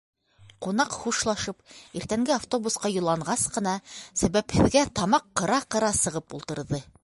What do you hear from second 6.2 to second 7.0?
ултырҙы.